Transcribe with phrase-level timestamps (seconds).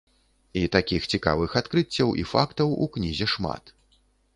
[0.61, 3.77] І такіх цікавых адкрыццяў і фактаў у кнізе шмат.